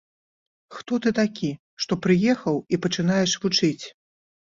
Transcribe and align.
Хто 0.77 0.93
ты 1.03 1.13
такі, 1.19 1.51
што 1.87 2.01
прыехаў 2.07 2.61
і 2.73 2.83
пачынаеш 2.89 3.41
вучыць. 3.49 3.83